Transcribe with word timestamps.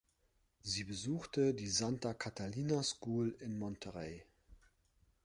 Sie 0.63 0.83
besuchte 0.83 1.53
die 1.53 1.67
Santa 1.69 2.15
Catalina 2.15 2.81
School 2.81 3.37
in 3.39 3.59
Monterey. 3.59 4.23